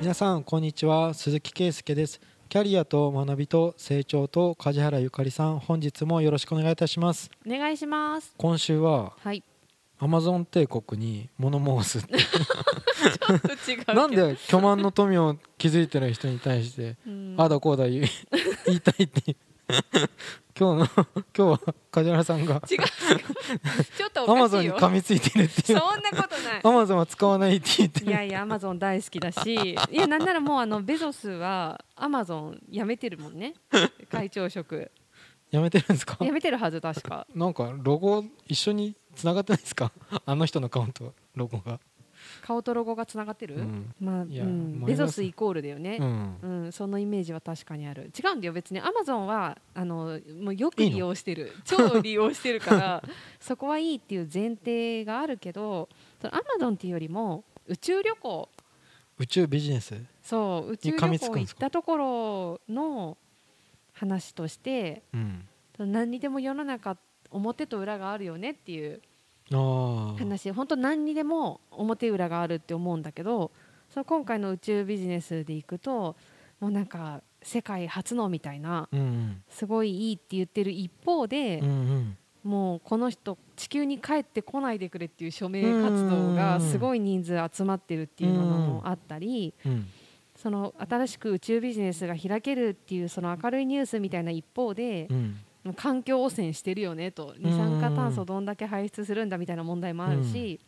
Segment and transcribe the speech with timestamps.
[0.00, 1.14] 皆さんこんにちは。
[1.14, 2.20] 鈴木圭介です。
[2.48, 7.30] キャリアと学びと成長と梶原ゆかりさん本日もよろしくお願いいたします。
[7.46, 8.34] お願いします。
[8.36, 9.42] 今週ははい。
[10.00, 12.06] アマゾン帝国に物申す
[13.94, 17.34] なんで巨万の富を築いてる人に対してうん。
[17.38, 18.06] ああだこうだ言い
[18.66, 19.36] 言いたいって
[20.58, 21.04] 今日の
[21.36, 22.78] 今日は梶原さんが違う。
[23.96, 25.78] ちょっとアマゾンに噛みついてるっていう。
[25.78, 26.60] そんなことない。
[26.62, 33.54] アマゾンは使わないって言っていやいやアマゾン大好きだしいやなんならもうあのベゾスはアマゾン辞めてるもんね。
[34.10, 34.90] 会長職。
[35.50, 36.16] やめてるんですか？
[36.20, 37.26] 辞めてるはず確か。
[37.34, 39.90] なんかロゴ一緒に繋がってないですか？
[40.24, 41.80] あの人の顔とロゴが、
[42.42, 43.94] 顔とロゴがつながってる、うん。
[44.00, 45.98] まあ、うん、ベゾスイコールだよね。
[46.00, 48.10] う、ん、うん、そのイメージは確かにある。
[48.18, 48.80] 違うんだよ別に。
[48.80, 51.52] アマゾンはあのもうよく利用してる。
[51.64, 53.02] 超利用してるから
[53.40, 55.88] そこはいいっていう前提があるけど
[56.20, 58.48] そのアマゾンっていうよりも宇宙旅行。
[59.18, 59.94] 宇宙ビジネス？
[60.22, 63.16] そう宇宙旅行行ったところの
[63.92, 65.02] 話として
[65.78, 66.96] 何にでも世の中
[67.30, 69.00] 表と裏があるよねっていう
[70.18, 73.50] 話本当何にでも表裏があるって思うんだけど
[73.90, 76.16] その今回の宇宙ビジネスでいくと
[76.60, 79.42] もうなんか世界初のみたいなうんうん。
[79.48, 82.16] すごいいいって言ってる一方でうん、うん。
[82.42, 89.86] もうこの人地球に帰ってこないでくれっていう署名活動がすごい人数集まってるっていうのもあったりうん
[90.36, 95.08] その新しく宇宙ビジネスが開けるっていうその明るいニュースみたいな一方で
[95.64, 100.60] うん環境汚染してるよねと二酸化炭素どんだけ排出するんだみたいな問題もあるし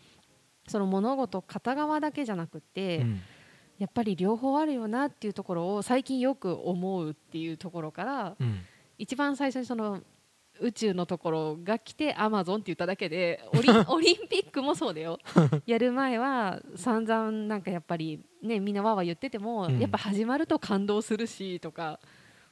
[0.67, 3.21] その物事片側だけじゃなくてうん。
[3.79, 8.61] やっぱり両方あるよなっていうところを最近よく思うっていうところからうん。
[8.99, 10.01] 一番最初にその
[10.61, 15.19] 宇宙のところが来てアマゾンって言っただけで オリンオリンピックもそうだよ。
[15.67, 19.79] やる前は散々なんかやっぱりねみんなわーわー言ってても、うん。
[19.79, 22.01] やっぱ始まると感動するしとか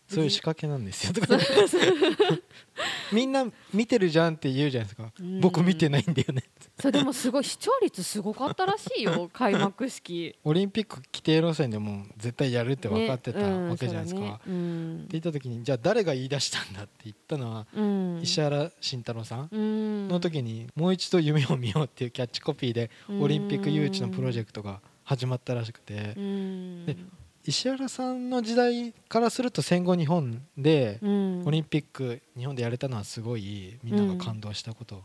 [0.09, 1.13] そういう仕掛けなんですよ。
[1.13, 1.39] とか
[3.13, 5.13] みんな見てるじゃんって言うじゃないですか。
[5.19, 5.41] うん。
[5.41, 6.45] 僕見てないんだよね。
[6.79, 9.31] それでもすごい視聴率すごかったらしいよ。
[9.33, 10.35] 開幕式。
[10.45, 18.21] オリンピック規定路線でも絶対やるって分かってたわけじゃないですか、ねうんって言った時にじゃあ誰が言い出したんだって言ったのはうん。
[18.23, 19.49] 石原慎太郎さん。
[19.51, 20.09] うん。
[20.09, 26.15] の時にもう一度夢を見ようっていうキャッチコピーでオリンピック誘致のプロジェクトが始まったらしくて。
[26.17, 26.87] うん。
[26.87, 26.97] で
[27.47, 31.43] 石原さんの時代からすると戦後日本でうん。
[31.47, 35.05] オリンピック日本でやれたのはすごいみんなが感動したこと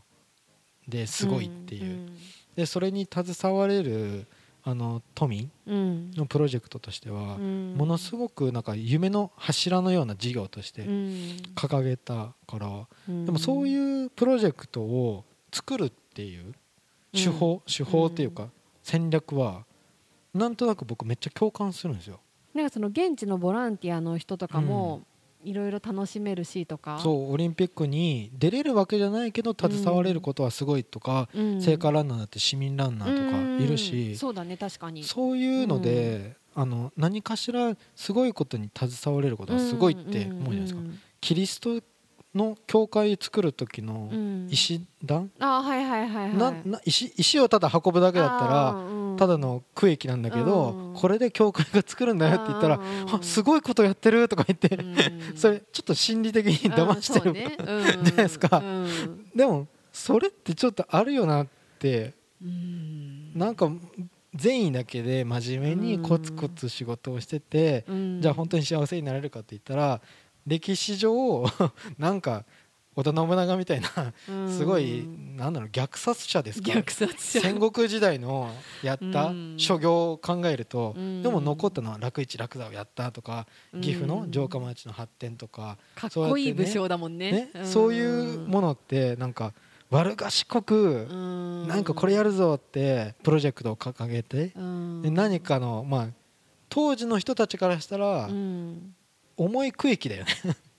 [0.88, 2.08] ですごいっていう。
[2.56, 4.26] でそれに携われる
[4.62, 6.10] あの都民うん。
[6.12, 7.74] のプロジェクトとしてはうん。
[7.76, 10.90] ものすごくなんか夢の柱のような事業としてうん。
[11.54, 13.26] 掲げたからうん。
[13.26, 16.54] でもそういうプロジェクトを作るっていう
[17.12, 18.48] 手法手法っていうか
[18.82, 19.64] 戦略は
[20.32, 22.18] なんとなく僕めっちゃ共感するんですよ。
[22.54, 25.02] なんかその現地のボランティアの人とかも
[25.44, 31.62] いろいろ楽しめるしとか、そうオリンピックに出れるわけじゃないけど携われることはすごいとか、うん。
[31.62, 35.04] 聖火ランナーだって市民ランナーとかいるうんし、そうだね確かに。
[35.04, 40.80] そういうので、あの何かしらすごいことに携われることはすごいって思うじゃないですか。
[40.80, 40.98] ん。
[41.20, 41.80] キリスト
[42.34, 44.48] の教会作る時のうん。
[44.50, 46.36] 石段、あはいはいはいはい。
[46.36, 50.94] なな石石をただ運ぶだけだったらうんただの区域なんだけど、うん。
[50.94, 52.80] これで教会が作るんだよって言ったら、
[53.22, 54.96] すごいことやってるとか言って、うん
[55.36, 58.58] それちょっと心理的に騙してる、ねうんじゃないですか。
[58.58, 58.88] うん
[59.34, 61.46] でもそれってちょっとあるよなっ
[61.78, 63.32] てうん。
[63.36, 63.70] なんか
[64.34, 68.20] 善意だけで真面目にコツコツ仕事をしてて、うん。
[68.22, 70.00] じゃあ本当に幸せになれるかって言ったら
[70.46, 71.44] 歴史上
[71.98, 72.44] なんか
[72.96, 74.48] 織田信長みたいなうん。
[74.58, 75.06] すごい
[75.36, 76.72] なんだろう虐殺者ですか？
[77.16, 78.50] 戦国時代の
[78.82, 79.54] やったうん。
[79.58, 81.22] 諸行を考えるとうん。
[81.22, 83.80] でも残ったのは楽市楽座をやったとかうん。
[83.80, 87.50] 岐阜の城下町の発展とかかっこいい武将だもんね。
[87.54, 89.54] ねそういうものってなんか
[89.90, 94.48] 悪賢くのなんかこれやるぞってプロジェクトを掲げて
[95.02, 96.08] で何かのまあ
[96.68, 98.28] 当時の人たちからしたら
[99.44, 100.24] 重い区域だよ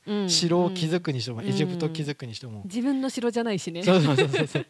[0.05, 0.29] ね。
[0.29, 1.47] 城を築くにしてもうん。
[1.47, 2.61] エジプト築くにしても。
[2.65, 3.83] 自分の城じゃないしね。
[3.83, 4.65] そうそうそうそうそう。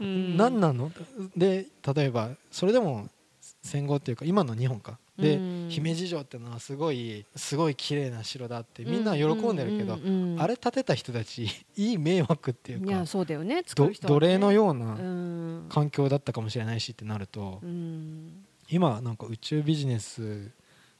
[0.00, 0.36] うん。
[0.36, 0.92] 何なの？
[1.36, 3.08] で例えばそれでも
[3.62, 4.98] 戦後っていうか今の日本か。
[5.18, 5.66] でうん。
[5.70, 9.98] 姫路城ってのはすごいすごい綺麗な城だってみんな喜んでるけど
[10.42, 11.46] あれ建てた人たち
[11.76, 13.56] いい迷惑っていういかやそうだよね。
[13.56, 13.62] ね。
[13.64, 15.66] 奴隷のよううなん。
[15.70, 18.44] 環境だったかもしれないしってなるとうん。
[18.68, 20.50] 今なんか宇宙ビジネス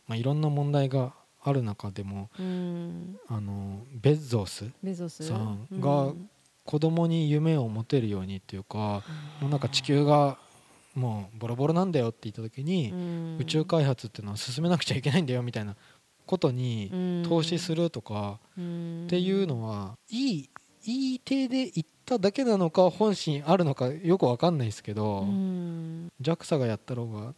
[0.06, 1.12] まあいろんな問題が
[1.46, 3.18] ある中でもうん。
[3.28, 4.72] あのベッゾース
[5.24, 6.12] さんが
[6.64, 9.02] 子供に夢を持てるようにっていうか
[9.40, 10.36] もうなんか地球が
[10.94, 12.90] もうボロボロなんだよって言った時に、
[13.38, 15.76] 宇宙開発っていうのは進めなくちゃいけないんだよみたいな
[16.24, 20.50] ことに投資するとかっていうのはいい
[20.84, 25.26] いい手で言っただけなのか本心あるのかよく分かんないですけど
[26.22, 27.34] JAXA がやったろうが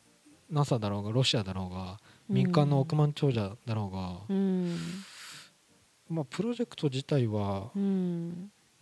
[0.51, 4.35] NASA だろうがロシアだろうが民間の億万長者だろうが、
[6.09, 7.71] まあ、プロジェクト自体は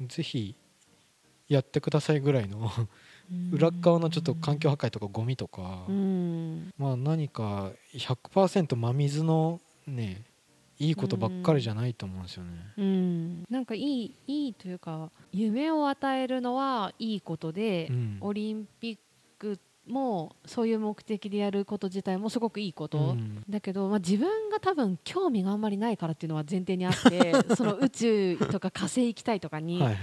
[0.01, 0.57] ぜひ
[1.49, 2.71] やってくださいぐらいの
[3.53, 5.85] 裏側のちょっと環境破壊とかゴミとか、
[6.79, 10.25] まあ何か100%真水のね
[10.79, 12.51] いいことばっかりじゃないと思うんですよね。
[12.77, 18.99] うん、なんかいいいいというか夢を与えるのはいいことで、うん、オリンピッ
[19.39, 29.81] クもそういう目的でやること自体もすごくいいこと、うん、だけど、まあ、自分が多分興味があんまりないからっていうのは前提にあって その宇宙とか火星行きたいとかに。
[29.81, 29.99] はいはい。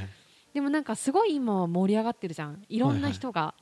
[0.53, 2.61] でもなんかすごい今盛り上がってるじゃん。
[2.69, 3.55] いろんな人が、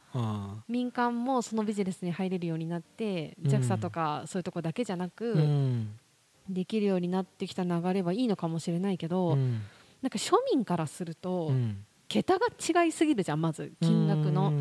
[0.67, 5.97] 民間もそのビジネスに入れるようになって、うん、JAXA とかそういうとこだけじゃなく、うん、
[6.49, 9.61] できるようになってきた流れはいいのかもしれないけど、うん、
[10.01, 14.51] なんか庶民からすると、うん、桁が違いすぎるじゃんまず金額の、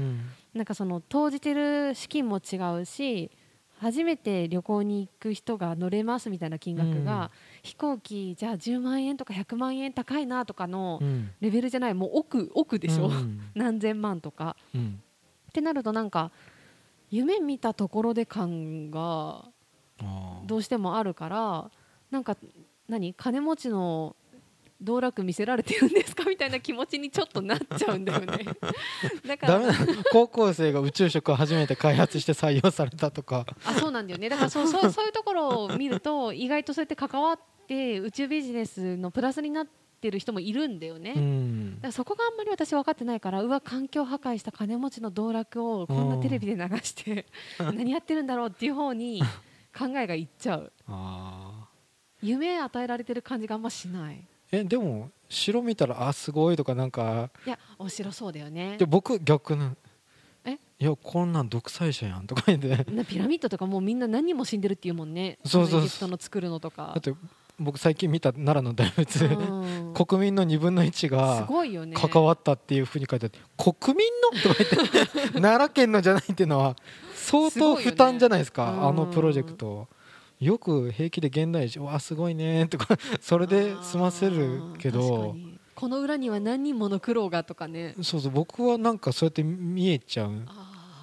[0.55, 3.31] なんかその投じてる資金も違うし
[3.79, 7.31] 初めて旅行に行く人が乗れますみたいな金額が、
[7.63, 11.01] 飛行機じゃあ10万円とか100万円高いなとかの
[11.41, 13.11] レベルじゃないもう億億でしょ、
[13.55, 16.31] 何千万とか、ってなるとなんか
[17.11, 19.47] 夢見たところで感が
[20.47, 21.71] どうしてもあるから
[22.11, 22.37] なんか
[22.87, 23.15] 何？
[23.15, 24.15] 金持ちの
[24.81, 26.25] 道楽見せられてるんですか？
[26.25, 28.45] みたいな気持ちにちょっとなっちゃうんだよね。
[29.27, 29.61] だから
[30.11, 33.47] 高校生が宇宙食を初めて開発して採用されたとか。
[33.65, 34.29] あそうなんだよね。
[34.29, 39.67] だからそうそうそういうところを見ると意外とそうやって関わって宇宙ビジネスのプラスになっ
[40.01, 47.27] てる人もいるんだよね、うん、だからそこがあんまり私分かってないからうわ環境破壊した金持ちの道楽をこんなテレビで流して
[47.61, 49.23] 何やってるんだろうっていう方に
[49.79, 50.73] 考えがいっちゃう。
[52.23, 57.31] 夢与えられてる感じがあんましないえでも城見たらあすごいとかなんか。
[57.47, 58.77] いやお城そうだよね。
[58.79, 59.75] で僕逆な
[60.45, 60.53] え？
[60.53, 62.85] いやこんなん独裁者やんとか言って。
[63.05, 65.39] ピラミッドとかもうみんな何人も死んでるっていうもんね。
[65.45, 66.09] そうそうそう。
[66.09, 66.93] の作るのとか。
[66.95, 67.15] だって
[67.61, 71.47] 僕最近見た奈良の大仏、うん、国民の2分の1が
[71.95, 74.41] 関わったっていうふうに書いてあって、ね、国民の？
[74.43, 75.33] とか言って。
[75.41, 76.75] 奈良県のじゃないっていうのは
[77.15, 79.87] 相当負担じゃないですか、ね、あのプロジェクト。
[80.41, 85.37] よく平気で現代人わすごいねとか それで済ませるけど
[85.75, 87.95] この裏には何人もの苦労がとかね。
[88.03, 90.47] そうそう僕はなんかそうやって見えちゃう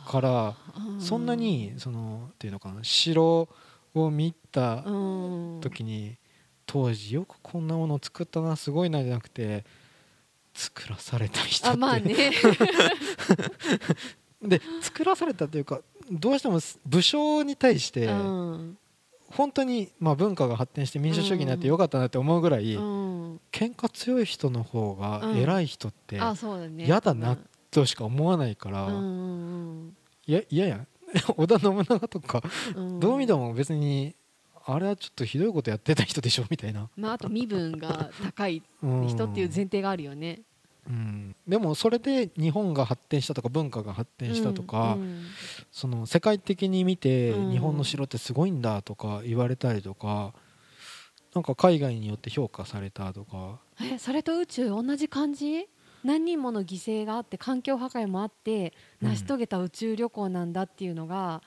[0.07, 0.55] から
[0.99, 3.49] そんなにそのっていうのかな城
[3.95, 4.83] を見た
[5.61, 6.17] 時に
[6.65, 9.65] 当時よくこんなものを作ったなすごいなじゃなくて
[10.53, 11.77] 作らされた人って。
[11.77, 12.31] まあね。
[14.41, 15.81] で作らされたというか
[16.11, 18.07] どうしても武将に対して、
[19.29, 26.19] 本当にまあ文化が発展して民主主義になってよかったなって思うぐらい、うん、喧嘩強い人の方が偉い人って
[26.77, 27.37] 嫌だな
[27.71, 28.89] としか思わないから
[30.25, 30.87] 嫌やや
[31.37, 32.41] 織田信長とか
[32.99, 34.15] どう見ても別に
[34.65, 40.41] あれはちょっとひどいことやってた人でしょみたいな、まあ、あと身分が高い人っていう前提があるよね。
[40.87, 45.25] うん、でもそれで日本が発展したとか文化が発展したとか、うんうん、
[45.71, 50.33] その世界的に見て日本の城ってすごいんだとか言われたりとか
[51.35, 53.59] なんか海外によって評価されたとか。
[53.81, 55.67] えそれと宇宙同じ感じ？
[56.03, 61.41] 何人もの犠牲があって環境破壊もあって成し遂げた宇宙旅行なんだっていうのが、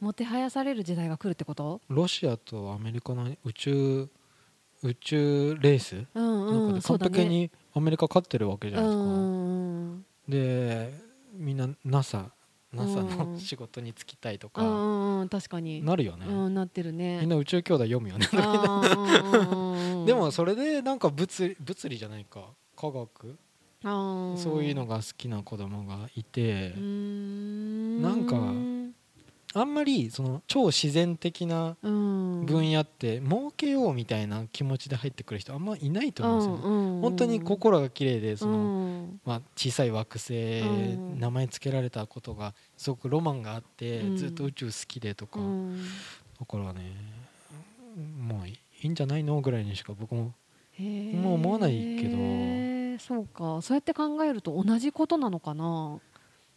[0.00, 1.80] もてはやされる時代が来るってこと？
[1.88, 4.08] ロシアとアメリカの宇宙
[4.82, 10.94] 宇宙レース、うんうん、なんか完璧にアメリカ勝ってるわけじゃないですか、うん、で
[11.34, 12.30] みんな NASA
[12.72, 15.84] NASA の仕事に就きたいとか、うん、確かに。
[15.84, 17.18] なるよね、うん、なってるね。
[17.20, 18.28] みんな宇宙兄弟読むよね。
[20.06, 22.44] でもそれでなんか物理物理じゃないか。
[22.76, 23.38] 科学。
[23.82, 26.74] そういうのが好きな子供がいて。
[26.76, 28.36] なんか
[29.52, 40.62] あんまりその超自然的な分野って儲けようみたいな気持ちで入ってくる人あんまいないと思うんですよ、ね、本当に心が綺麗でその、まあ、小さい惑星、
[41.18, 45.40] 名前付けられたことがすごくロマンがあって、ずっと宇宙好きでとか、
[46.38, 46.92] だからね
[48.20, 50.32] もういいんじゃないのぐらいにしか僕も
[50.78, 52.60] もう思わないけど。
[53.00, 53.62] そうか。
[53.62, 55.98] そうやって考えると同じことなのかな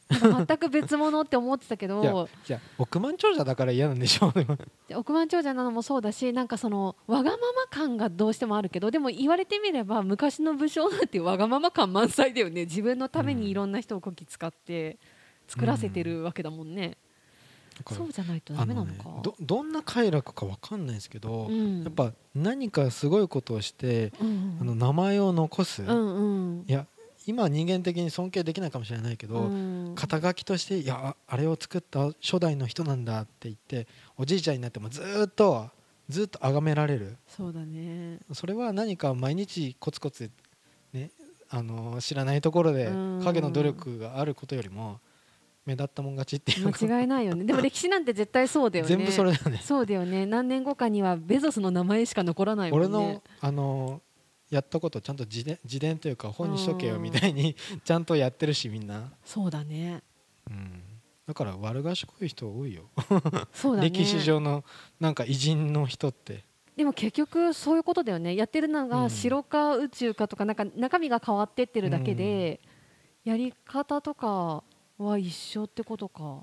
[0.09, 4.33] 全く別物って思ってたけどいや億万長者だから嫌なんでしょう
[4.99, 12.65] 億万長者なのもそうだしなんかそのわがまま感がどうしてもあるけどでも言われてみれば昔の武将なんてわがまま感満載だよね。
[12.65, 14.97] 自分のためにいろんな人をこき使って
[15.47, 16.97] 作らせてるわけだもんね、
[17.77, 19.03] だからそうじゃないとダメなのか。
[19.05, 21.83] あねどどんな快楽かわかんないですけど、うん。
[21.83, 24.57] やっぱ何かすごいことをして、うん。
[24.61, 26.65] あの名前を残す、うんうん。
[26.67, 26.85] いや
[27.25, 29.93] 今は人間的に尊敬できないかもしれないけど、うん。
[29.95, 33.87] 肩書きとしていやああれを作った初代の人なんだって言って
[34.17, 35.69] おじいちゃんになってもずーっと
[36.09, 37.17] ずっと崇められる。
[37.27, 38.19] そうだね。
[38.33, 40.29] それは何か毎日コツコツ、
[40.91, 41.11] ね、
[41.49, 43.21] あの知らないところでうん。
[43.23, 44.99] 影の努力があることよりも
[45.65, 46.71] 目立ったもん勝ちっていう。
[46.71, 47.45] か間違いないよね。
[47.45, 48.89] でも歴史なんて絶対そうだよね。
[48.95, 49.61] 全部それだよね。
[49.63, 50.25] そうだよね。
[50.25, 52.85] 何年後かにはベゾスの名前しか残らないもんね。
[52.87, 54.01] 俺のあの
[54.53, 60.03] やったことちゃんと自伝自伝というか本にしとけよみたいにちゃんとやってるしみんな、そうだね。
[60.49, 60.83] うん、
[61.27, 62.83] だから悪賢い人多いよ、
[63.53, 63.89] そうだね。
[63.89, 64.63] 歴史上の
[64.99, 66.43] なんか偉人の人って。
[66.75, 68.35] でも結局そういうことだよね。
[68.35, 68.89] やってるのうん。
[68.89, 72.59] が城か宇宙かとかなんか中身が変わってってるだけで、
[73.23, 74.63] やり方とか
[74.97, 76.39] は一緒ってことか。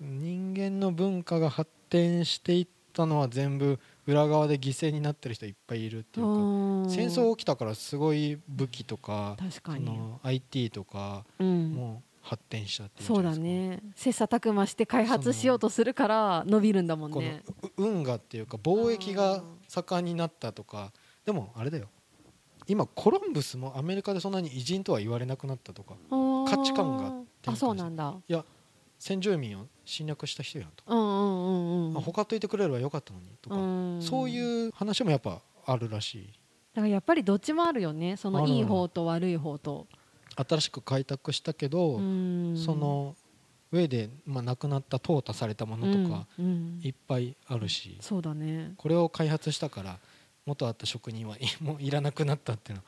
[0.00, 6.90] 人間の文化が発展していったのは全部裏側で犠牲になってる人いっぱいいるっていうかうん。
[6.90, 13.80] 戦争起きたからすごい武器とか確かに、その IT とかうん、も発展したっていうそうだね。
[13.96, 17.42] 切磋琢磨して開発しようとするから伸びるんだもんね。
[17.76, 20.92] う運河っていうか貿易が盛んになったとか
[21.24, 21.88] でもあれだよ。
[22.68, 28.14] 今コロンブスもアメリカでそんなに偉人とは言われなくなったとか価値観があそうなんだ。
[28.28, 28.44] いや
[29.02, 33.58] 先住民を侵略した人やんと、うんうんうんといてくれればよかったのにとか、う
[33.98, 34.00] ん。
[34.00, 36.32] そういう話もやっぱあるらしい。
[36.72, 38.16] だからやっぱりどっちもあるよね。
[38.16, 39.88] そのいい方と悪い方と。
[40.36, 42.56] 新しく開拓したけど、うん。
[42.56, 43.16] その
[43.72, 46.28] 上で、まあ、なくなった淘汰されたものとか
[46.82, 48.74] いっぱいあるし、そうだね。
[48.76, 49.98] これを開発したから
[50.46, 52.84] 元あった職人はい もういらなくなったっていうの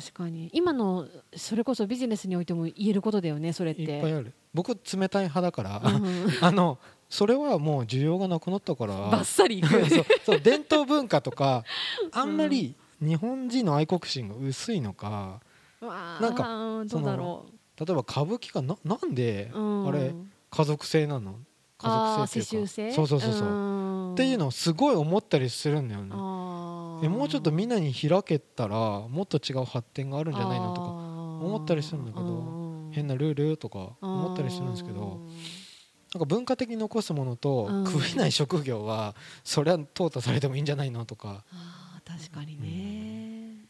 [0.00, 0.48] 確かに。
[0.52, 1.06] 今の
[1.36, 3.82] それこそビジネスにおいても言えることだよねそれって。
[3.82, 4.32] いっぱいある。
[4.54, 8.94] 僕冷たい派だから、うん あのそれはもう需要がなくなったから。
[8.94, 9.68] バッサリいく。
[9.90, 11.64] そうそう伝統文化とか
[12.12, 15.40] あんまり日本人の愛国心が薄いのか
[15.80, 17.02] わあなんかうんどう。
[17.04, 17.46] だろ
[17.78, 18.76] 例えば歌舞伎がな？
[18.84, 20.14] なんでう、うん、あれ
[20.50, 21.32] 家族性なの？
[21.78, 22.94] 家あ族性っていうか。
[22.94, 24.12] そうそうそうそう、ん。
[24.12, 26.14] っていうのをすごい思ったりするんだよね
[27.02, 35.26] えもうちょっとみんなに開けたらもっと違う発展があるんじゃないのとか思ったりするんだけど変ななルールとか思ったりするんですけど
[36.14, 37.86] なんか文化的に残すものとうん。
[37.86, 41.44] 食えない職業はそれは淘汰されてもいいんじゃないのとか。
[42.04, 43.64] 確かにね、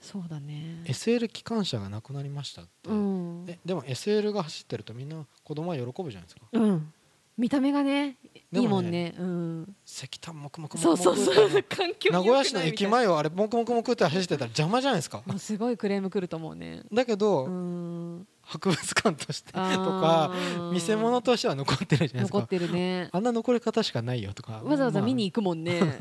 [0.00, 0.82] そうだね。
[0.86, 3.44] SL 機関車がなくなりましたって、うん。
[3.46, 6.42] えでも SL が走ってるとみんな子供は喜ぶじゃないですか。
[6.52, 6.92] うん
[7.40, 8.18] 見た目がね
[8.52, 9.14] いいもんね。
[9.18, 9.76] うん。
[9.86, 11.62] 石炭もくもくもくそうそうそう。
[11.62, 15.22] 環境名古屋市の駅前をあれもくもくもくって走ってたら邪魔じゃないですか。
[15.38, 16.82] すごいクレームくると思うね。
[16.92, 18.26] だけど、うん。
[18.42, 20.34] 博物館としてとか
[20.72, 22.38] 見せ物としては残ってるじゃないですか。
[22.38, 23.08] 残ってるね。
[23.12, 24.60] あんな残り方しかないよとか。
[24.64, 25.06] わざわざまあ。
[25.06, 25.80] 見に行くもんね。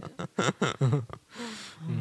[1.88, 1.92] う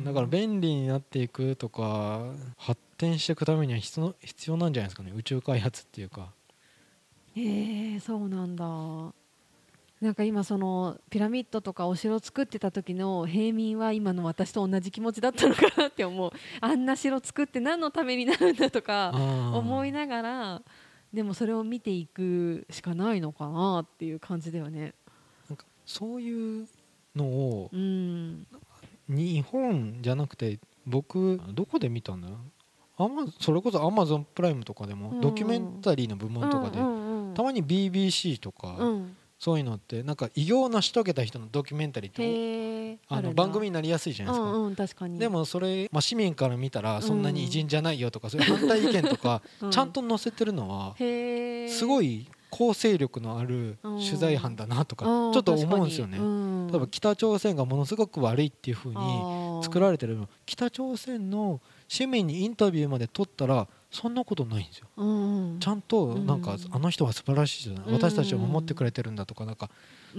[0.00, 0.04] ん。
[0.04, 5.12] だから便利になっていくとか発展していくためには必要必要なんじゃないですかね。
[5.14, 6.32] 宇宙開発っていうか
[7.36, 9.12] へえそうなんだ。
[10.00, 16.30] なんか今そのピラミッドとかお城を作ってた時の平民は今の私と同じ気持ちだったのかなって思う。
[16.60, 19.12] あんな城作って何のためになるんだとか
[19.54, 20.62] 思いなながら
[21.12, 24.94] でもそれを見ていくしかないのかなっていう感じだよね。
[25.50, 26.68] んかそういう
[27.16, 28.46] のをうん。
[29.08, 32.28] 日本じゃなくて僕どこで見たんだ
[32.96, 35.20] アマそれこそアマゾンプライムとかでも、うん。
[35.20, 37.03] ドキュメンタリーの部門とかで、うんうんうん
[37.34, 39.16] たまに BBC とか、うん。
[39.44, 45.18] そういうのってなんか偉業を成し遂げた人のドキュメンタリーってへえあの番組になりやすいじゃないですか、うんうん確かに。
[45.18, 56.16] でもそれ、まあ、市民から見たらそんなに偉人じゃないよとか、そういう反対意見とか うちゃんと載せてるのはすごい構成力のある取材班だなとかちょっと思うんですよね。
[56.70, 58.96] 例えば北朝鮮がものすごく悪いっていう風に
[59.62, 60.16] 作られてる。
[60.16, 64.88] の北朝鮮の市民にインタビューまで取ったらそんなことないんですよ。
[64.96, 67.82] うんちゃんとなんかうんあの人は素晴らしいじゃな。
[67.82, 67.94] いうん。
[67.94, 69.70] 私たちを守ってくれてるんだとかなんか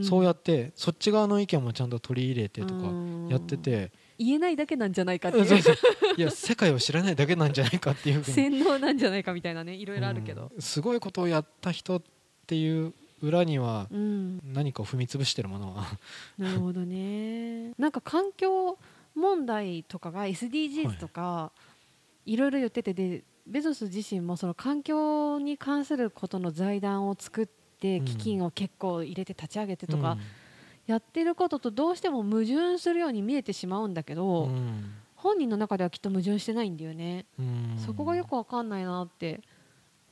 [0.01, 2.85] そうやってそっち側の意見もちゃんと取り入れてとか
[3.29, 3.91] やってて。
[4.17, 5.45] 言えないだけなんじゃないかっていう。
[6.17, 10.61] いや世界を知らないだけなんじゃないかっていう洗脳なんじゃないかみたいなねいろいろあるけど、うん。
[10.61, 12.01] すごいことをやった人っ
[12.47, 14.39] ていう裏にはうん。
[14.53, 15.85] 何かを踏み潰してるものは。
[16.37, 17.71] なるほどね。
[17.77, 18.77] なんか環境
[19.15, 21.51] 問題とかが SDGs とか、
[22.25, 28.05] い、ろいろ言っててでベゾス自身もその環境に関することの財団を作ってうん。
[28.05, 30.19] 基金を結構入れて立ち上げてとか、うん。
[30.87, 34.91] やってることとどうしても矛盾するように見えてしまうんだけど、うん。
[35.15, 37.77] 本人の中ではきっと矛盾してないんだよね、うん。
[37.77, 39.41] そこがよくわかんないなって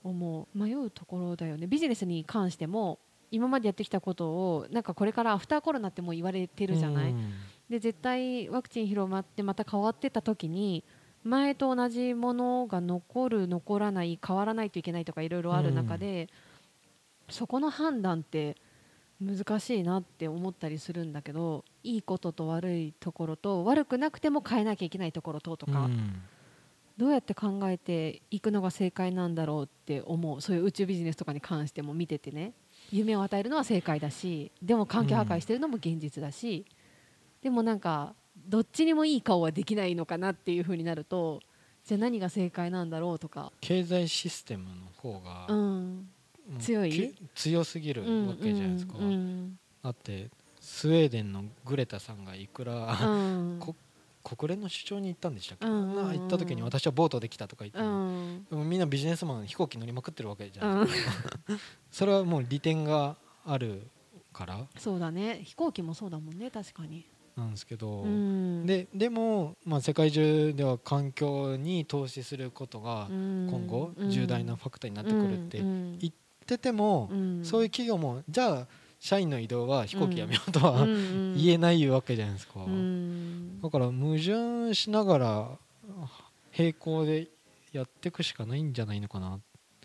[0.03, 1.67] 思う迷うところだよね。
[1.67, 2.99] ビジネスに関しても
[3.31, 7.33] 今までやってきたことをなんかこれからアフターコロナってもう言われてるじゃない、うん。
[7.69, 10.83] で絶対ワクチン広まってまた変わってた時に
[11.23, 16.29] 前と同じものが残る残らない変わらないといけないとかいろいろある中で、
[17.29, 18.57] そこの判断って
[19.21, 26.21] 難しいなって思ったりするんだけどいいことと悪いところと悪くなくても変えなきゃいけないところととか、うん。
[26.95, 30.41] どうやって考えていくのが正解なんだろうって思う。
[30.41, 32.53] そういう宇宙ビジネスとかに関しても見ててね。
[32.91, 36.65] 夢を与えるのは正解だしでも環境破壊してるのも現実だし、
[37.41, 41.41] でもなんかどっちにもいい顔はできないのかなっていう風になると
[41.85, 46.07] じゃあ何が正解なんだろうとか、経済システムの方が、うん、
[46.59, 46.91] 強い？
[46.91, 50.29] き強すぎるうんわけじゃないですか、うんだって
[50.61, 53.59] スウェーデンのグレタさんがいくら、うん。
[53.59, 53.75] こ
[54.23, 55.73] 国連の首長に行ったんでしたっけ、うん。
[55.73, 57.79] うんうんな行った時に私はボートできたとか言って
[58.49, 60.87] でもみんなビジネスマン飛行機乗りまくってるわけじゃうんん。
[61.91, 63.87] それはもう利点がある
[64.31, 64.65] から。
[64.77, 65.41] そうだね。
[65.43, 76.13] 飛行機もそうだもんね確かに、なんですけど、うん、ででも、まあ、世界中では環境に投資することが今今後重大なファクターになってくるって言言っ
[76.45, 77.09] てても、
[77.43, 78.67] そういう企業もじゃあ
[78.99, 83.61] 社員の移動は飛行機やめようとは、言えないわけじゃないですか、うん。
[83.61, 85.49] だから矛盾しながら
[86.57, 87.27] 並行で
[87.71, 89.39] やっていくしかないんじゃないのかな、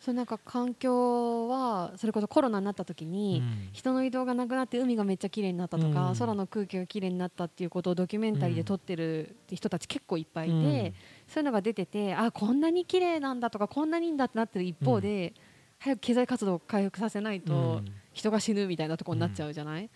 [0.09, 3.69] そうなんか環境はそれこそコロナになった時うに、ん。
[3.73, 6.17] 人の移動がなくなって海がめっちゃ綺麗になったとか、うん。
[6.17, 10.95] 空の空気が綺麗になったっていうことをドキュメンタリーで撮ってる人たち結構いっぱいいて、うん。
[11.29, 15.35] そういうのが出ててあこんなに綺麗なんだとかこんなにいいんだってなってる一方で、
[15.79, 17.85] 早く経済活動を回復させないとうん。
[18.15, 19.91] 人が死ぬみたいなところになっちゃうじゃない、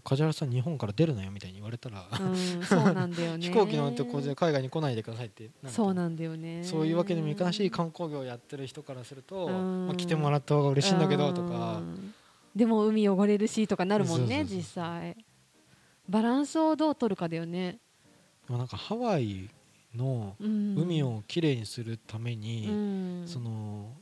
[0.00, 3.44] 梶原さん日本から出るなよみたいに言われたら、うんそうなんだよね。
[3.44, 6.62] 飛行機乗ってこうで海外に来ないでくださいってそうなんだよね。
[6.64, 9.86] そういうわけにもいかないし観光業やってる人からすると、うん。
[9.88, 12.14] まあ、来てもらった方が嬉しいんだけどとうかん。
[12.56, 15.16] でも海汚れるしとかなるもんね実際。
[16.08, 17.78] バランスをどう取るかだよね、
[18.48, 19.48] まあなんかハワイ
[19.94, 20.74] のうん。
[20.76, 23.22] 海をきれいにするために、うん。
[23.26, 23.92] その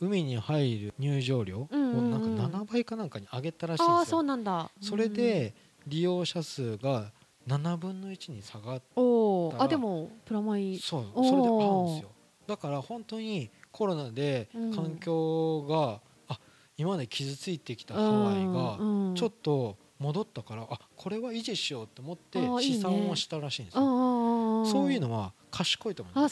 [0.00, 2.10] 海に入る入場料をうんうんうん。
[2.10, 4.04] なんか7倍かなんかに上げたらしいんですよ。
[4.04, 4.70] そうなんだ。
[4.80, 5.54] それで
[5.86, 7.12] 利用者数が
[7.46, 10.78] 7分の1に下がっうんおだからおあでもプラマイ。
[10.78, 12.10] そうそれで合うんですよ。
[12.46, 14.74] だから本当にコロナでうん。
[14.74, 16.38] 環境が、あ
[16.76, 18.78] 今まで傷ついてきたハワイが
[19.14, 23.86] ちょっと戻ったからあこれは維持しようと思って試算をしたらしいんですとよ
[24.70, 26.28] そういうののは賢いと思いと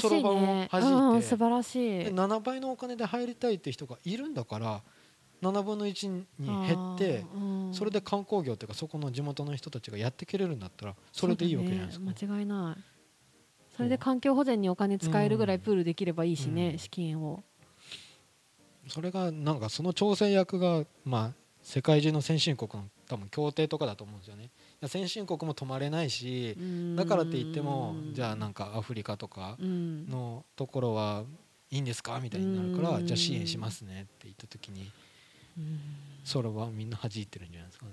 [0.00, 0.90] そろばんをね弾いて。
[0.92, 2.04] うん素晴らしい。
[2.04, 4.82] で7倍のお金で入りたいって人がいるんだから
[5.42, 7.24] 7分の1に減って
[7.72, 12.14] それで観光業っていうかそこの地元の人たちがやってくれるんだったらそれでいいわけじゃないですか、ね。
[12.20, 12.82] 間違いない。
[13.76, 16.78] それで環境保全にお金使えるぐらいプールできればいいしね、うん。
[16.78, 17.44] 資金を。
[18.88, 24.44] それがなんかその調整役がまあ世界中の先進国の多分協定とかだと思うんですよね。
[24.44, 24.48] い
[24.80, 26.56] や先進国も止まれないし
[26.96, 30.08] だからって言ってもじゃあなんかアフリカとかうん。
[30.08, 31.24] のところは
[31.70, 33.06] いいんですかみたいになるからうん。
[33.06, 34.90] じゃあ支援しますねって言った時に
[35.58, 35.80] うん。
[36.24, 37.92] それはみんな弾いてるんじゃないですかね。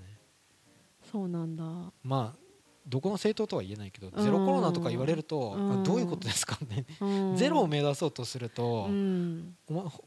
[1.12, 1.64] そうなんだ。
[2.04, 2.43] まあ
[2.86, 4.24] どこの政党とは言えないけどうん。
[4.24, 6.86] ゼロコロナとか言われるとどういうことですかね。
[7.00, 7.36] うん。
[7.38, 8.90] ゼロを目指そうとすると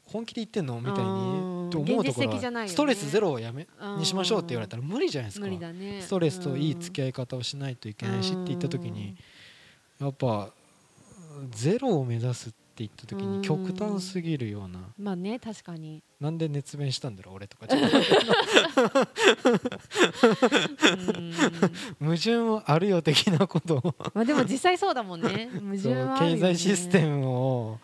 [0.05, 0.81] 本気で言ってんの？
[0.81, 1.67] みたいうん。
[1.67, 5.47] にと思うところストレスゼロをやめうんにしましょうって言われたら無理じゃないですか。
[5.47, 9.17] ストレスといい付き合い合い方をしないといけないしって言った時に
[10.01, 10.53] やっぱ
[11.51, 13.41] ゼロを目指すって言った時うん。
[13.41, 14.81] に極端すぎるような。
[14.99, 16.03] まあね確かに。
[16.21, 17.67] なんで熱弁したんだろう俺とか。
[22.01, 23.95] 矛盾はあるよ的なことを。
[24.15, 25.51] まあでも実際そうだもんね。
[25.61, 26.41] 矛盾はあるよね。
[26.41, 27.79] 経済システムを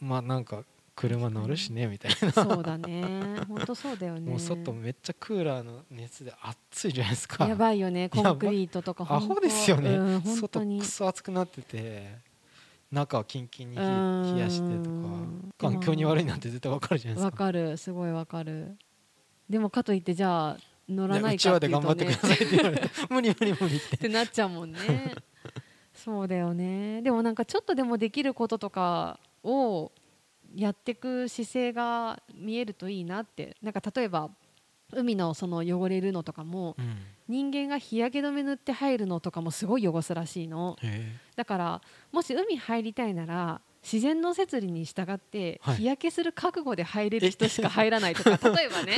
[0.00, 2.32] まあなんか車乗るしねみたいな。
[2.32, 3.40] そうだね。
[3.48, 4.30] 本当そうだよね。
[4.30, 7.46] もう外めっちゃクーラーの熱で暑いじゃないですか。
[7.46, 8.08] やばいよね。
[8.08, 12.33] コンクリートとかアホですよね、うん本外くそ暑くなってて
[12.94, 13.82] 中はキンキンに冷
[14.40, 15.04] やしてとか。
[15.58, 17.76] 環境に悪いなんて絶対わかるじゃないですわかかる。
[17.76, 18.76] すごいわかる。
[19.48, 20.56] でもかといってじゃあ
[20.88, 22.90] 乗らないかっていうと頑張ってくねださいって言われて。
[23.10, 23.96] 無理無理無理って。
[23.96, 24.78] ってなっちゃうもんね。
[25.92, 27.02] そうだよね。
[27.02, 29.92] でもなんかちょっとでもできることとかを
[30.54, 33.56] やっていく姿勢が見えるといいなって。
[33.62, 34.30] なんか例えば
[34.92, 36.96] 海のその汚れるのとかもうん
[37.28, 40.76] 人間が日焼け止め塗って入るのとかもすごい汚すらしいの。
[40.82, 41.80] へだから
[42.12, 45.76] もし海入りたいなら自然の摂理に従ってはい。
[45.76, 48.94] 日焼けする覚悟で入れる人しか入らないとか 例えばね。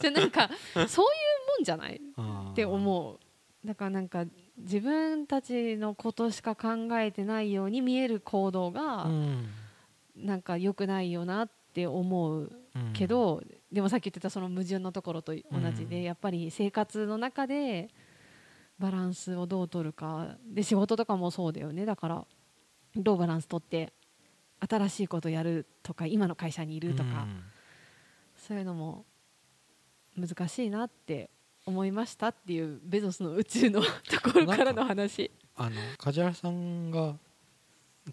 [0.00, 1.08] じゃあなんかそうい
[1.54, 2.00] うもんじゃない？
[2.16, 2.50] ー。
[2.52, 3.66] って思う。
[3.66, 4.24] だからなんか
[4.58, 9.48] 自分たちのことしか考えてないように見える行動がうん。
[10.16, 12.50] なんか良くないよなっって思う
[12.92, 17.88] けど、でもさっき言ってたその矛盾のところと同じで、やっぱり生活の中で
[18.78, 21.84] バランスをどう取るかで仕事とかもそうだよね。
[21.84, 22.26] だから
[22.94, 23.92] どうバランス取って
[24.60, 27.26] 新しいことやるとか今の会社にいるとか、
[28.36, 29.04] そういうのも
[30.16, 31.30] 難しいなって
[31.66, 33.88] 思いましたっていうベゾスの宇宙のと
[34.32, 35.30] ころからの話。
[35.56, 37.16] あの梶原さんが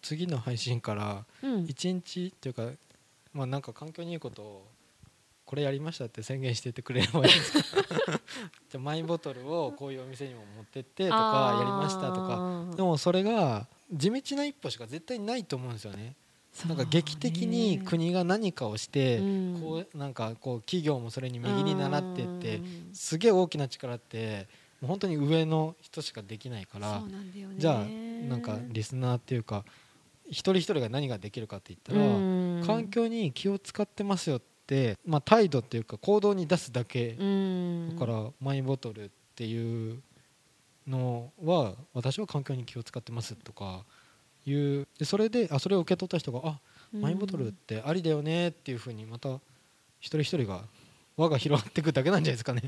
[0.02, 2.72] 次の配信から1日っていうか、
[3.34, 4.68] まあなんか環境にいいことを
[5.46, 7.84] これやりましたって宣言しててくれればいいですか？
[8.72, 12.66] じゃマイボトルをこういうお店にも持ってってとかやりましたとか。
[12.76, 16.16] でもそれが地道な一歩しか絶対ないと思うんですよね。
[16.68, 19.18] なんか劇的に国が何かをして、
[19.60, 22.62] こうなんかこう企業もそれに右に習ってって
[22.94, 24.48] すげえ大きな力って
[24.80, 27.04] もう本当に上の人しかできないから。
[27.58, 27.86] じゃあ
[28.30, 29.66] なんかリスナーっていうか
[30.30, 40.02] 一人一人が何ができるかって言ったら環境に気を使ってますよって、まあ、態度っていうか行動に出すだけだからマイボトルっていう
[40.88, 43.84] のは私は環境に気を使ってますとか
[44.46, 44.88] いう。
[44.98, 46.60] でそれであそれを受け取った人があ
[46.92, 49.30] マイボトルってありだよねっていうふうにまた
[50.00, 50.64] 一人一人が
[51.16, 52.62] 輪が広がっていくだけなんじゃないですかね。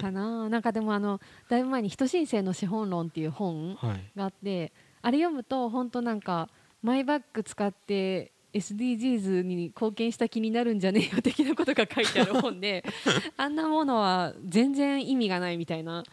[0.00, 0.48] かな。
[0.48, 3.76] なんかでもあのだいぶ前に「人申請の資本論」っていう本
[4.16, 6.48] があって、はい、あれ読むと本当なんか
[6.84, 12.84] マイバッグ使って SDGs に貢献した気になるんじゃねえよ的なことが書いてある本で
[13.38, 16.04] あんなものは全然意味がないみたいな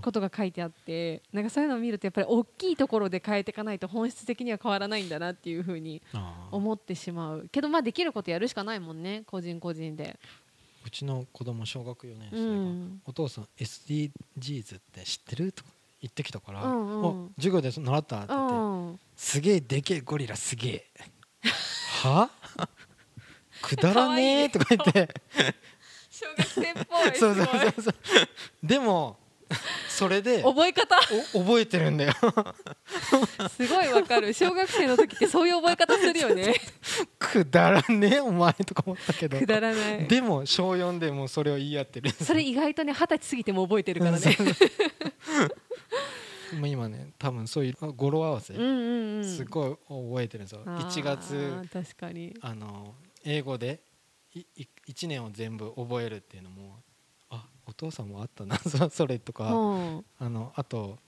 [0.00, 6.00] ことが書いてあってなんかそういうのを見るとやっぱり大きいところで変えていかないと本質的には変わらないんだなっていうふうに
[6.52, 7.48] 思ってしまう。
[7.50, 10.18] けどまあできることやるしかないもんね個人個人で。
[10.84, 15.52] うちの子供小学4年生が、うん、お父さん SDGs って知ってる？
[15.52, 15.70] とか
[16.02, 20.90] 言ってきたから、うんうん、授業で習ったって言って、うん、すげえでけえゴリラすげえ。
[22.02, 22.28] は？
[23.62, 25.08] くだらねえとか言って。
[26.10, 27.94] 小学生っぽいそうそうそうそう。
[28.62, 29.16] でも
[29.88, 30.96] それで覚え方？
[30.98, 32.12] 覚えてるんだよ。
[33.56, 34.32] すごいわかる。
[34.32, 36.54] 小学生の時ってそういう覚え方するよね。
[37.18, 39.38] くだらねえお前とか思ったけど。
[39.38, 40.08] くだらない。
[40.08, 42.10] でも小4でもそれを言い合ってる。
[42.10, 44.36] それ意外とね二十歳過ぎても覚えてるからね
[46.52, 50.62] 今ね多分そういう語呂合わせ、すごい覚えてるんですよ。
[50.64, 52.34] 1月確かに。
[52.40, 53.80] あの英語で
[54.34, 56.76] 1年を全部覚えるっていうのも
[57.30, 58.58] あお父さんもあったな
[58.90, 60.98] それとか、あのあと